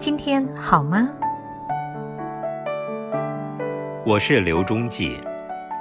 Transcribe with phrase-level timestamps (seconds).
[0.00, 1.12] 今天好吗？
[4.06, 5.20] 我是刘忠记，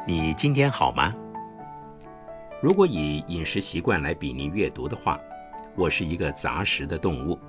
[0.05, 1.15] 你今天好吗？
[2.61, 5.17] 如果以饮食习惯来比拟阅读的话，
[5.73, 7.39] 我是一个杂食的动物，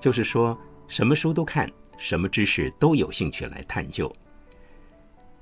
[0.00, 0.58] 就是说
[0.88, 4.10] 什么书都看，什么知识都有兴趣来探究。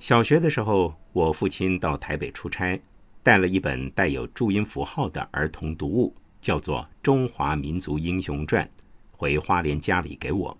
[0.00, 2.82] 小学的时候，我父亲到台北出差，
[3.22, 8.66] 带了一本带有注音符号的儿童读物，叫做《中华民族英雄传》，
[9.12, 10.58] 回花莲家里给我。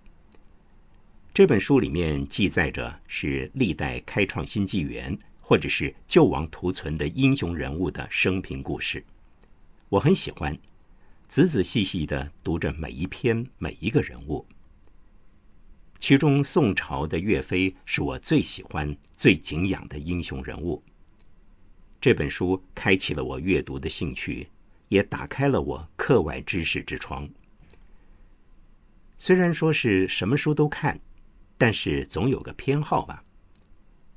[1.35, 9.03] 这本书里面记载着是历代开创新纪元或者是救亡图存的英雄人物的生平故事，
[9.89, 10.57] 我很喜欢，
[11.27, 14.47] 仔仔细细的读着每一篇每一个人物。
[15.99, 20.81] 其中宋朝的岳飞是我最喜欢、最敬仰的英雄人物。
[21.99, 24.47] 这本书开启了我阅读的兴趣，
[24.87, 27.29] 也打开了我课外知识之窗。
[29.17, 30.97] 虽然说是什么书都看。
[31.57, 33.23] 但是总有个偏好吧。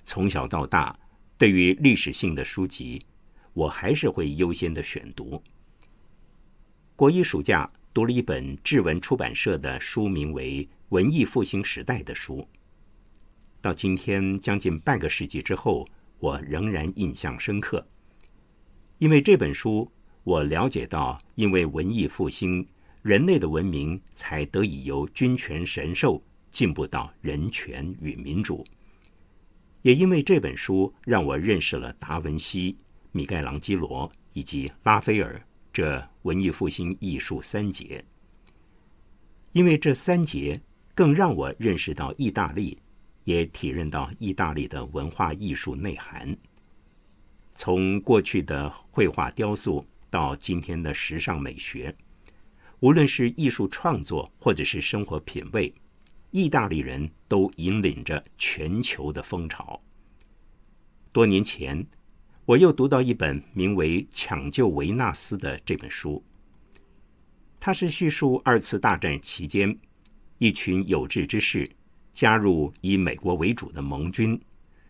[0.05, 0.99] 从小到大，
[1.37, 3.05] 对于历史性的书籍，
[3.53, 5.43] 我还是会优先的选读。
[6.97, 12.47] 国一暑假读了一本志文出版社的书，名为《文艺复兴时代》的书。
[13.61, 15.87] 到今天将近半个世纪之后，
[16.19, 17.87] 我仍然印象深刻。
[18.99, 19.91] 因为这本书，
[20.25, 22.67] 我了解到，因为文艺复兴，
[23.03, 26.23] 人类的文明才得以由君权神授。
[26.51, 28.65] 进步到人权与民主，
[29.83, 32.77] 也因为这本书让我认识了达文西、
[33.13, 35.41] 米盖朗基罗以及拉斐尔
[35.73, 38.05] 这文艺复兴艺术三杰。
[39.53, 40.61] 因为这三杰，
[40.95, 42.79] 更让我认识到意大利，
[43.25, 46.37] 也体认到意大利的文化艺术内涵。
[47.55, 51.95] 从过去的绘画雕塑到今天的时尚美学，
[52.81, 55.73] 无论是艺术创作或者是生活品味。
[56.31, 59.81] 意大利人都引领着全球的风潮。
[61.11, 61.87] 多年前，
[62.45, 66.23] 我又读到一本名为《抢救维纳斯》的这本书。
[67.59, 69.77] 它是叙述二次大战期间，
[70.39, 71.69] 一群有志之士
[72.13, 74.41] 加入以美国为主的盟军，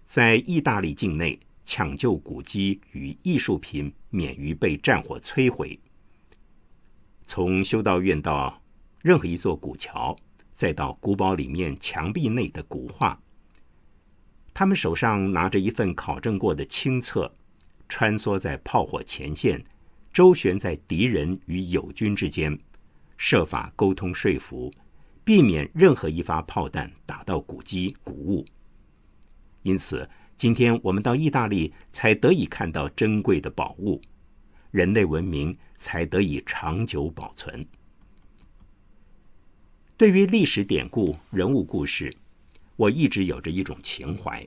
[0.05, 5.79] 在意大利境内抢救古迹与艺术品免于被战火摧毁。
[7.25, 8.61] 从修道院到
[9.03, 10.17] 任何一座古桥。
[10.59, 13.17] 再到古堡里面墙壁内的古画，
[14.53, 17.33] 他们手上拿着一份考证过的清册，
[17.89, 19.63] 穿梭在炮火前线，
[20.13, 22.59] 周旋在敌人与友军之间，
[23.17, 24.69] 设法沟通说服，
[25.23, 28.45] 避免任何一发炮弹打到古迹古物。
[29.63, 34.01] 因此，今天我们到意大利才得以看到珍贵的宝物，
[34.73, 37.65] 人类文明才得以长久保存。
[39.99, 42.17] 对于历史典故、人物故事，
[42.77, 44.47] 我一直有着一种情怀，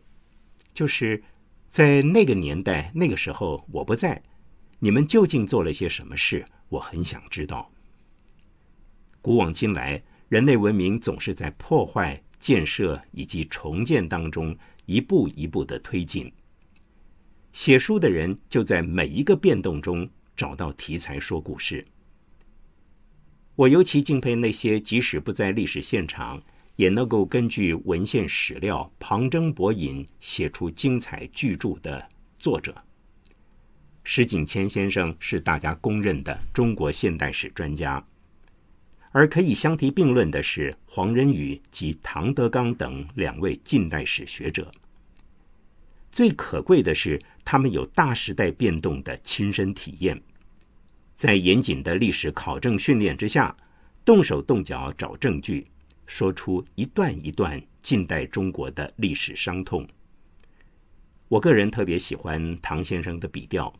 [0.73, 1.21] 就是
[1.69, 4.23] 在那个年代、那个时候我不在，
[4.79, 6.45] 你们究竟做了些什么事？
[6.69, 7.69] 我很想知道。
[9.21, 16.31] 古往今来，人类文明总是在破坏、建设以及重建当中一步一步的推进。
[17.51, 21.85] 写书的人就在每一个变动中找到题材说故事。
[23.55, 26.41] 我尤其敬佩那些即使不在历史现场，
[26.77, 32.07] 也能够根据文献史料旁征博引写出精彩巨著的
[32.39, 32.75] 作者。
[34.03, 38.03] 石景谦先生是大家公认的中国现代史专家，
[39.11, 44.71] 而可以相提并论的是黄仁宇及唐德刚等两位近代史学者。
[46.11, 50.19] 最可贵的是，他们有大时代变动的亲身体验。
[51.21, 53.55] 在严谨的历史考证训练之下，
[54.03, 55.63] 动手动脚找证据，
[56.07, 59.87] 说出一段一段近代中国的历史伤痛。
[61.27, 63.71] 我个人特别喜欢唐先生的笔调，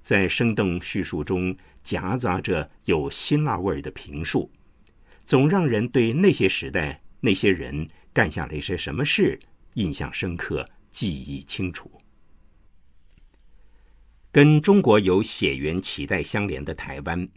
[0.00, 4.50] 在生动叙述中夹杂着有辛辣味儿的评述，
[5.26, 9.38] 总让人对那些时代、那些人干下了一些什么事
[9.74, 11.92] 印象深刻、记忆清楚。
[14.32, 17.28] 跟中国有血缘脐带相连的台湾，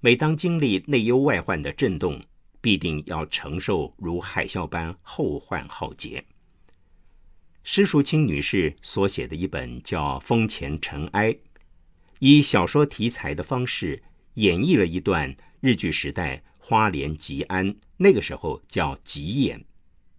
[0.00, 2.18] 每当经历内忧外患的震动，
[2.62, 6.24] 必定要承受如海啸般后患浩劫。
[7.62, 11.30] 施淑清女士所写的一本叫《风前尘埃》，
[12.20, 14.02] 以小说题材的方式
[14.36, 19.62] 演绎了一段日据时代花莲吉安那个时候叫吉演，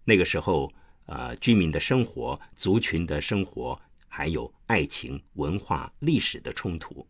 [0.04, 0.72] 那个时候
[1.06, 3.76] 呃居民的生活、族群的生活。
[4.16, 7.06] 还有爱情、文化、历史的冲突，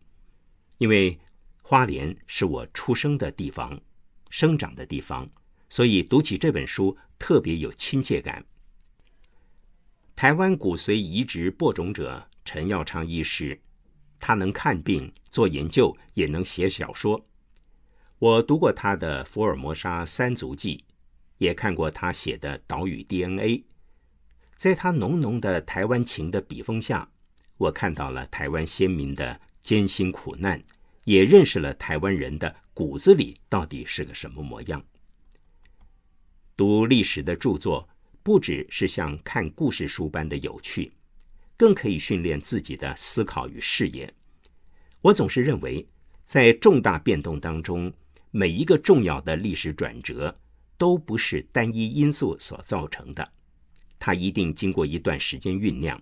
[0.78, 1.16] 因为
[1.62, 3.80] 花莲是我出生的地方、
[4.28, 5.24] 生长的地方，
[5.68, 8.44] 所以读起这本书特别有亲切感。
[10.16, 13.56] 台湾骨髓移植播种者陈耀昌医师，
[14.18, 17.24] 他能看病、做研究，也能写小说。
[18.18, 20.78] 我读过他的《福尔摩沙三足记》，
[21.38, 23.58] 也看过他写的《岛屿 DNA》。
[24.56, 27.08] 在他浓浓的台湾情的笔锋下，
[27.58, 30.62] 我看到了台湾先民的艰辛苦难，
[31.04, 34.82] 也认识了台湾人的骨子里到底是个什么模样。
[36.56, 37.86] 读历史的著作，
[38.22, 40.90] 不只是像看故事书般的有趣，
[41.56, 44.12] 更可以训练自己的思考与视野。
[45.02, 45.86] 我总是认为，
[46.24, 47.92] 在重大变动当中，
[48.30, 50.34] 每一个重要的历史转折，
[50.78, 53.32] 都不是单一因素所造成的，
[53.98, 56.00] 它一定经过一段时间酝酿，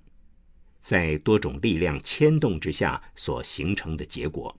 [0.80, 4.56] 在多种力量牵动之下所形成的结果。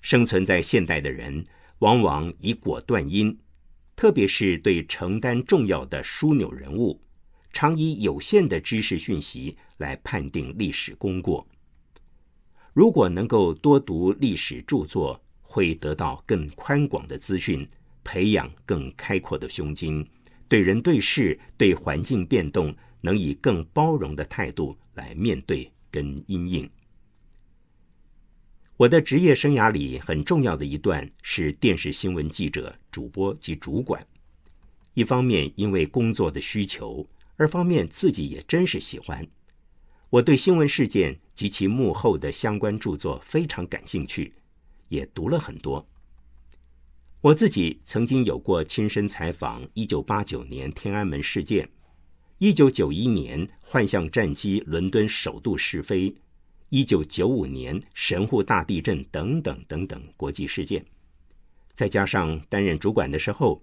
[0.00, 1.44] 生存在现代的人，
[1.78, 3.38] 往往以果断因。
[3.94, 7.00] 特别是对承担重要的枢纽人物，
[7.52, 11.46] 常以有限的知识讯息来判定历史功过。
[12.72, 17.68] 如果能够多读历史著作，会得到更宽广的资讯，
[18.02, 20.04] 培养更开阔的胸襟，
[20.52, 26.68] 对人对事对环境变动，能以更包容的态度来面对跟阴影。
[28.76, 34.06] 我的职业生涯里很重要的一段是电视新闻记者、主播及主管。
[34.92, 37.08] 一方面因为工作的需求，
[37.38, 39.26] 二方面自己也真是喜欢。
[40.10, 44.34] 我对新闻事件及其幕后的相关著作非常感兴趣，
[44.90, 45.88] 也读了很多。
[47.22, 51.70] 我自己曾经有过亲身采访：一九八九年天安门事件，
[52.38, 56.12] 一九九一年幻象战机伦敦首度试飞。
[56.70, 60.84] 一九九五年神户大地震等等等等国际事件，
[61.74, 63.62] 再加上担任主管的时候，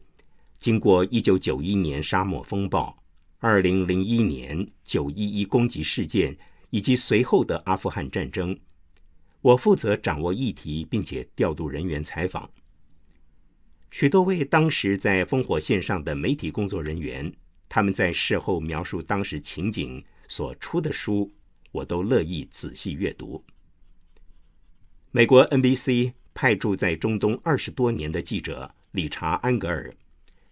[0.57, 2.97] 经过一九九一年沙漠风暴、
[3.39, 6.38] 二零零一年九一一攻击事件
[6.69, 8.57] 以及随后的阿富汗战争，
[9.41, 12.50] 我负责掌握议题，并且调度人员采访。
[13.91, 17.31] 许多位当时在烽火线上的媒体工作人员，
[17.68, 21.31] 他们在事后描述当时情景所出的书。
[21.71, 23.44] 我都乐意仔细阅读。
[25.12, 29.94] 美国 NBC 派驻在中东二十多年的记者理查·安格尔，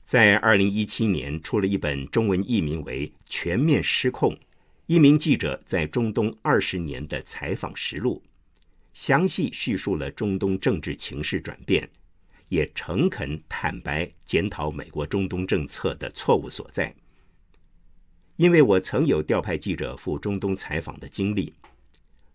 [0.04, 4.38] 在二零一七年出了一本中文译名为《全面失控：
[4.86, 8.22] 一名记者在中东二十年的采访实录》，
[8.94, 11.90] 详细叙述了中东政治情势转变，
[12.50, 16.94] 也诚恳坦白检讨美国中东政策的错误所在。
[18.36, 21.54] 因为我曾有调派记者赴中东采访的经历，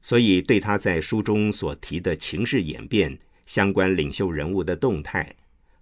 [0.03, 3.17] 所以对他在书中所提的情势演变、
[3.47, 5.35] 相关领袖人物的动态，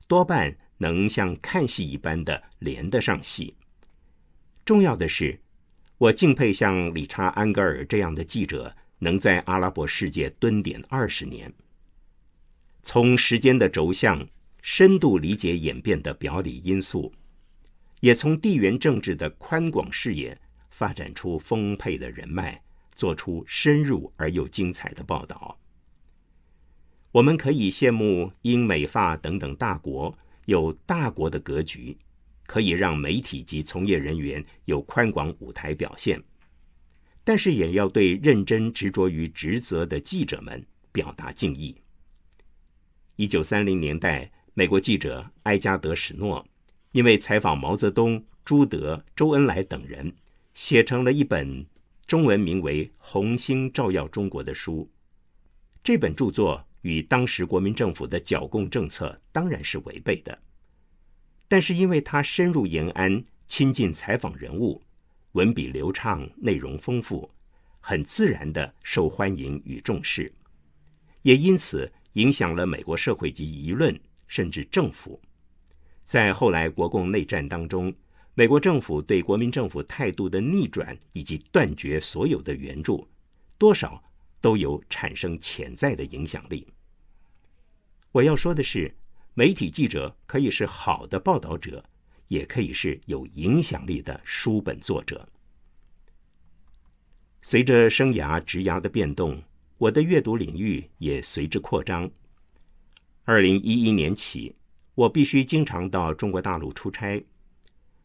[0.06, 3.54] 多半能像看戏一般的连得上戏。
[4.64, 5.40] 重要的是，
[5.96, 11.50] 我敬佩像理查·安格尔这样的记者，能在阿拉伯世界蹲点二十年，
[12.82, 14.26] 从时间的轴向
[14.62, 17.12] 深度理解演变的表里因素。
[18.00, 20.38] 也从地缘政治的宽广视野
[20.70, 22.62] 发展出丰沛的人脉，
[22.94, 25.58] 做出深入而又精彩的报道。
[27.12, 30.16] 我们可以羡慕英美法等等大国
[30.46, 31.94] 有大国的格局，
[32.46, 36.22] 可以让媒体及从业人员有宽广舞台表现，
[37.22, 41.76] 但是也要对认真执着于职责的记者们表达敬意。
[43.20, 46.48] 一九三零年代，美国记者埃加德·史诺。
[46.92, 50.10] 因为采访毛泽东、朱德、周恩来等人，
[50.54, 51.66] 写成了一本
[52.06, 54.90] 中文名为《红星照耀中国》的书。
[55.84, 60.38] 这本著作与当时国民政府的剿共政策当然是违背的，
[61.46, 64.82] 但是因为他深入延安、亲近采访人物，
[65.32, 67.30] 文笔流畅、内容丰富，
[67.80, 70.32] 很自然的受欢迎与重视，
[71.20, 75.20] 也因此影响了美国社会及舆论，甚至政府。
[76.04, 77.94] 在后来国共内战当中，
[78.34, 83.06] 美国政府对国民政府态度的逆转以及断绝所有的援助，
[83.58, 84.02] 多少
[84.40, 86.66] 都有产生潜在的影响力。
[88.12, 88.92] 我要说的是，
[89.34, 91.84] 媒体记者可以是好的报道者，
[92.26, 95.28] 也可以是有影响力的书本作者。
[97.42, 99.40] 随着生涯职涯的变动，
[99.80, 102.10] 我的阅读领域也随之扩张。
[103.24, 104.54] 二零一一年起。
[104.96, 107.24] 我必须经常到中国大陆出差，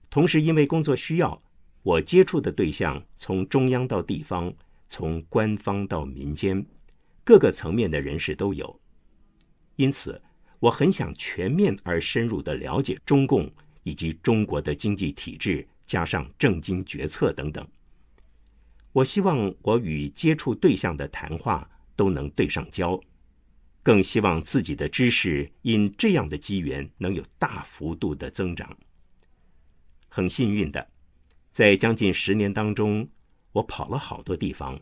[0.09, 1.41] 同时因为工作需要，
[1.83, 4.53] 我接触的对象从中央到地方，
[4.87, 6.65] 从官方到民间，
[7.25, 8.79] 各个层面的人士都有。
[9.75, 10.21] 因此，
[10.59, 13.51] 我很想全面而深入的了解中共
[13.83, 17.67] 以及中国的经济体制，加上政经决策等等。
[18.95, 22.97] 我希望我与接触对象的谈话都能对上焦，
[23.83, 28.77] 更希望自己的知识因这样的机缘能有大幅度的增长。
[30.07, 30.87] 很幸运的，
[31.51, 33.09] 在将近十年当中，
[33.51, 34.79] 我跑了好多地方，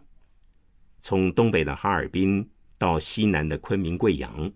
[0.99, 4.51] 从东北的哈尔滨到西南的昆明、贵阳。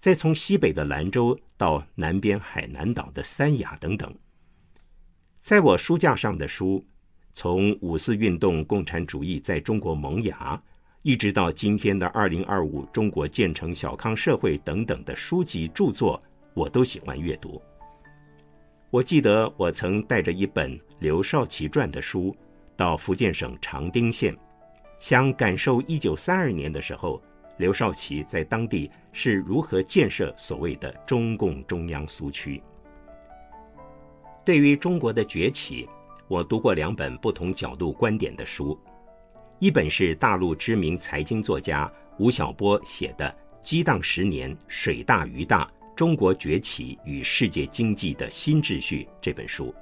[0.00, 4.16] 再从西北的兰州到南边海南岛的三亚等等，
[5.40, 6.86] 在我书架上的书，
[7.32, 10.60] 从五四运动、共产主义在中国萌芽，
[11.02, 16.20] 一直到今天的二零二五中国建成小康社会等等的书籍著作，
[16.54, 17.60] 我都喜欢阅读。
[18.90, 22.34] 我记得我曾带着一本刘少奇传的书
[22.76, 24.36] 到福建省长汀县，
[24.98, 27.22] 想感受一九三二年的时候。
[27.58, 32.62] 刘少奇在当地是如何建设所谓的中共中央苏区？
[34.44, 35.88] 对于中国的崛起，
[36.28, 38.78] 我读过两本不同角度观点的书，
[39.58, 49.74] 一本是大陆知名财经作家吴晓波写的《激荡十年，水大鱼大：中国崛起与世界经济的新秩序》这本书。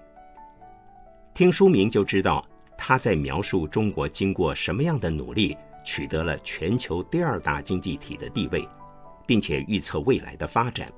[1.34, 2.46] 听书名就知道
[2.78, 5.56] 他在描述中国经过什么样的努力。
[5.88, 8.68] 取得了全球第二大经济体的地位，
[9.24, 10.92] 并且预测未来的发展。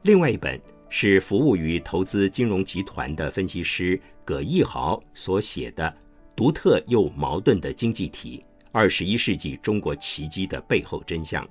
[0.00, 0.58] 另外一本
[0.90, 5.84] 是服务于投资金融集团的分析师葛义豪所写的
[6.34, 11.44] 《独特又矛盾的经济体：二十一世纪中国奇迹的背后真相》。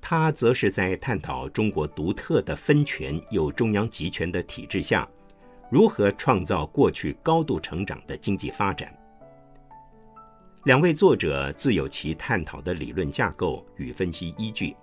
[0.00, 5.08] 他则是在探讨中国独特的分权又中央集权的体制下，
[5.70, 8.92] 如何创造过去高度成长的经济发展。
[10.64, 14.76] 两位作者自有其探讨的理论架构与分析依据，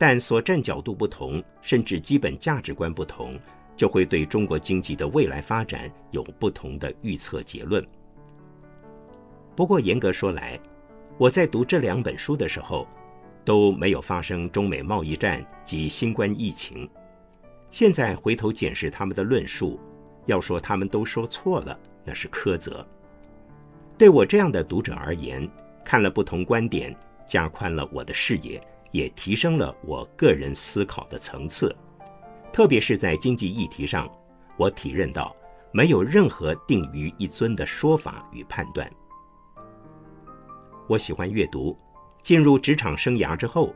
[0.00, 3.38] 但所站角度不同，甚至基本价值观不同，
[3.76, 7.86] 就会对中国经济的未来发展有不同的预测结论。
[9.54, 10.58] 不过严格说来，
[11.18, 12.88] 我在读这两本书的时候，
[13.44, 16.88] 都没有发生中美贸易战及新冠疫情。
[17.70, 19.78] 现在回头检视他们的论述，
[20.24, 22.82] 要说他们都说错了，那是苛责。
[23.98, 25.46] 对我这样的读者而言，
[25.84, 28.58] 看了不同观点，加宽了我的视野，
[28.92, 31.74] 也提升了我个人思考的层次。
[32.52, 34.10] 特别是在经济议题上，
[34.56, 35.34] 我体认到
[35.72, 38.90] 没有任何定于一尊的说法与判断。
[40.88, 41.76] 我喜欢阅读，
[42.22, 43.74] 进入职场生涯之后，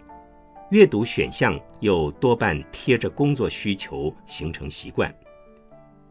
[0.71, 5.15] 阅读选项又多半贴着工作需求形成习惯。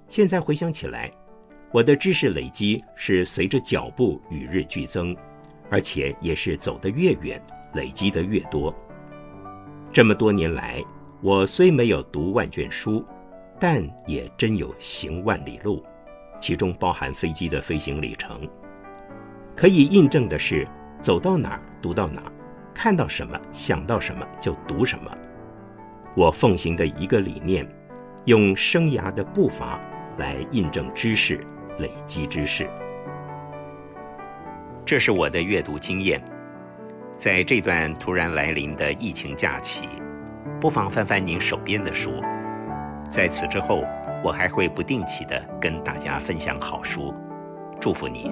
[0.07, 1.12] 现在回想起来。
[1.74, 5.17] 我的知识累积是随着脚步与日俱增，
[5.72, 7.43] 而且也是走得越远，
[7.74, 8.72] 累积得越多。
[9.93, 10.83] 这么多年来，
[11.21, 13.05] 我虽没有读万卷书，
[13.59, 15.85] 但也真有行万里路，
[16.39, 18.50] 其中包含飞机的飞行里程。
[19.55, 20.67] 可以印证的是，
[21.00, 22.31] 走到哪儿读到哪儿，
[22.73, 25.15] 看到什么想到什么就读什么。
[26.15, 27.63] 我奉行的一个理念，
[28.25, 29.79] 用生涯的步伐
[30.17, 31.39] 来印证知识。
[31.79, 32.69] 累积知识，
[34.85, 36.23] 这是我的阅读经验。
[37.17, 39.88] 在这段突然来临的疫情假期，
[40.60, 42.22] 不妨翻翻您手边的书。
[43.10, 43.84] 在此之后，
[44.24, 47.13] 我还会不定期的跟大家分享好书。
[47.79, 48.32] 祝福你。